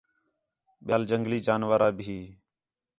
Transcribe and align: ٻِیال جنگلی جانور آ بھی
ٻِیال 0.85 1.03
جنگلی 1.09 1.39
جانور 1.47 1.81
آ 1.87 1.89
بھی 1.97 2.17